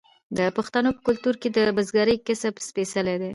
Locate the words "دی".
3.21-3.29